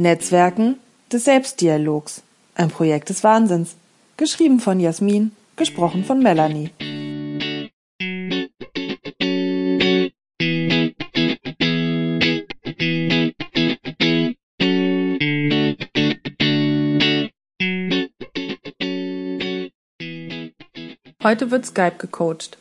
[0.00, 0.78] Netzwerken
[1.12, 2.22] des Selbstdialogs.
[2.54, 3.76] Ein Projekt des Wahnsinns.
[4.16, 6.70] Geschrieben von Jasmin, gesprochen von Melanie.
[21.22, 22.59] Heute wird Skype gecoacht.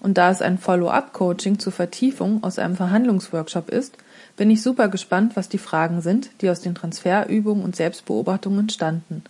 [0.00, 3.96] Und da es ein Follow-up-Coaching zur Vertiefung aus einem Verhandlungsworkshop ist,
[4.36, 9.24] bin ich super gespannt, was die Fragen sind, die aus den Transferübungen und Selbstbeobachtungen standen.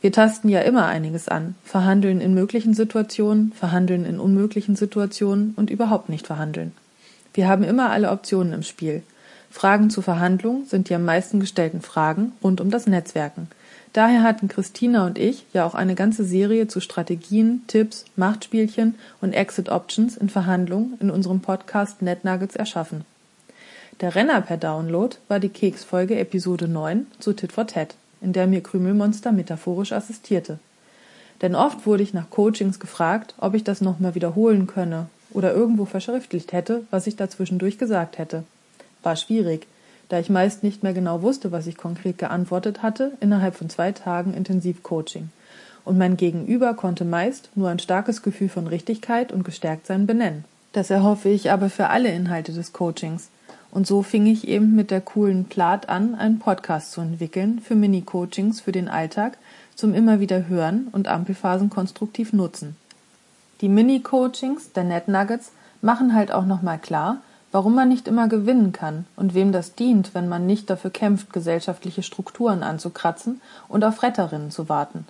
[0.00, 5.70] Wir tasten ja immer einiges an, verhandeln in möglichen Situationen, verhandeln in unmöglichen Situationen und
[5.70, 6.72] überhaupt nicht verhandeln.
[7.34, 9.04] Wir haben immer alle Optionen im Spiel.
[9.50, 13.48] Fragen zur Verhandlung sind die am meisten gestellten Fragen rund um das Netzwerken–
[13.92, 19.34] Daher hatten Christina und ich ja auch eine ganze Serie zu Strategien, Tipps, Machtspielchen und
[19.34, 23.04] Exit Options in Verhandlungen in unserem Podcast NetNuggets erschaffen.
[24.00, 28.46] Der Renner per Download war die Keksfolge Episode 9 zu Tit for Tat, in der
[28.46, 30.58] mir Krümelmonster metaphorisch assistierte.
[31.42, 35.84] Denn oft wurde ich nach Coachings gefragt, ob ich das nochmal wiederholen könne oder irgendwo
[35.84, 38.44] verschriftlicht hätte, was ich dazwischendurch gesagt hätte.
[39.02, 39.66] War schwierig,
[40.12, 43.92] da ich meist nicht mehr genau wusste, was ich konkret geantwortet hatte, innerhalb von zwei
[43.92, 45.30] Tagen Intensivcoaching.
[45.86, 50.44] Und mein Gegenüber konnte meist nur ein starkes Gefühl von Richtigkeit und Gestärktsein benennen.
[50.74, 53.30] Das erhoffe ich aber für alle Inhalte des Coachings.
[53.70, 57.74] Und so fing ich eben mit der coolen Plat an, einen Podcast zu entwickeln für
[57.74, 59.38] Mini-Coachings für den Alltag
[59.76, 62.76] zum immer wieder hören und Ampelphasen konstruktiv nutzen.
[63.62, 68.72] Die Mini-Coachings der Net Nuggets machen halt auch nochmal klar, warum man nicht immer gewinnen
[68.72, 74.02] kann und wem das dient, wenn man nicht dafür kämpft, gesellschaftliche Strukturen anzukratzen und auf
[74.02, 75.06] Retterinnen zu warten.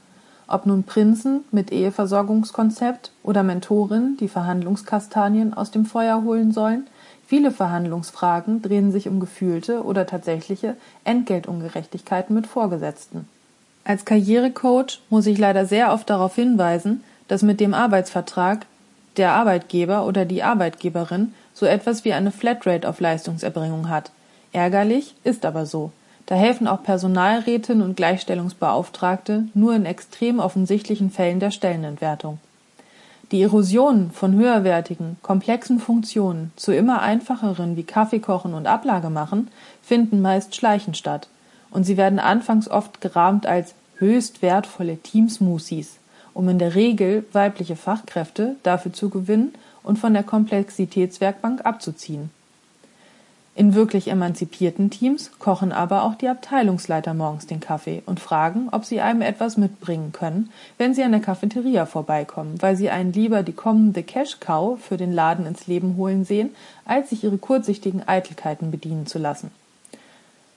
[0.48, 6.88] Ob nun Prinzen mit Eheversorgungskonzept oder Mentorinnen, die Verhandlungskastanien aus dem Feuer holen sollen,
[7.26, 13.28] viele Verhandlungsfragen drehen sich um gefühlte oder tatsächliche Entgeltungerechtigkeiten mit Vorgesetzten.
[13.84, 18.66] Als Karrierecoach muss ich leider sehr oft darauf hinweisen, dass mit dem Arbeitsvertrag
[19.16, 24.10] der Arbeitgeber oder die Arbeitgeberin so etwas wie eine Flatrate auf Leistungserbringung hat.
[24.52, 25.92] Ärgerlich, ist aber so.
[26.26, 32.38] Da helfen auch Personalrätinnen und Gleichstellungsbeauftragte nur in extrem offensichtlichen Fällen der Stellenentwertung.
[33.32, 39.48] Die Erosion von höherwertigen, komplexen Funktionen zu immer einfacheren wie Kaffeekochen und Ablage machen
[39.82, 41.28] finden meist schleichend statt.
[41.70, 45.96] Und sie werden anfangs oft gerahmt als höchst wertvolle Teamsmoothies,
[46.34, 52.30] um in der Regel weibliche Fachkräfte dafür zu gewinnen und von der Komplexitätswerkbank abzuziehen.
[53.54, 58.86] In wirklich emanzipierten Teams kochen aber auch die Abteilungsleiter morgens den Kaffee und fragen, ob
[58.86, 63.42] sie einem etwas mitbringen können, wenn sie an der Cafeteria vorbeikommen, weil sie einen lieber
[63.42, 66.50] die kommende Cash Cow für den Laden ins Leben holen sehen,
[66.86, 69.50] als sich ihre kurzsichtigen Eitelkeiten bedienen zu lassen.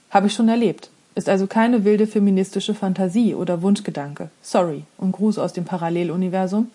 [0.09, 0.89] Habe ich schon erlebt.
[1.15, 4.29] Ist also keine wilde feministische Fantasie oder Wunschgedanke.
[4.41, 6.71] Sorry und Gruß aus dem Paralleluniversum.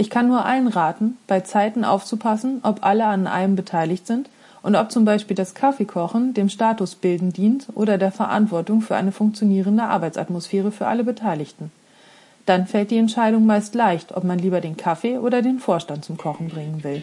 [0.00, 4.30] Ich kann nur allen raten, bei Zeiten aufzupassen, ob alle an einem beteiligt sind
[4.62, 9.82] und ob zum Beispiel das Kaffeekochen dem Statusbilden dient oder der Verantwortung für eine funktionierende
[9.82, 11.72] Arbeitsatmosphäre für alle Beteiligten.
[12.46, 16.16] Dann fällt die Entscheidung meist leicht, ob man lieber den Kaffee oder den Vorstand zum
[16.16, 17.02] Kochen bringen will.